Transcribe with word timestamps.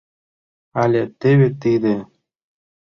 Але 0.81 1.01
теве 1.19 1.47
тиде. 1.61 1.95